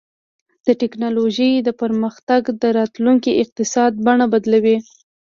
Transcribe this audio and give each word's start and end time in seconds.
د 0.65 0.67
ټیکنالوژۍ 0.81 1.51
دا 1.67 1.73
پرمختګونه 1.81 2.57
د 2.61 2.63
راتلونکي 2.79 3.31
اقتصاد 3.43 3.91
بڼه 4.05 4.25
بدلوي. 4.33 4.77